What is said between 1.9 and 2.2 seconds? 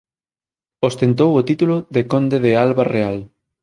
de